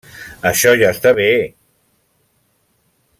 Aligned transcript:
Això 0.51 0.71
ja 0.79 0.87
està 0.95 1.13
bé! 1.19 1.27